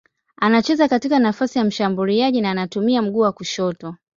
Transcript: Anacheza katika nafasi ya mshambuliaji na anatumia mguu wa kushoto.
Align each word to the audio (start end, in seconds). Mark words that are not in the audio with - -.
Anacheza 0.37 0.87
katika 0.87 1.19
nafasi 1.19 1.57
ya 1.59 1.63
mshambuliaji 1.65 2.41
na 2.41 2.51
anatumia 2.51 3.01
mguu 3.01 3.19
wa 3.19 3.31
kushoto. 3.31 3.95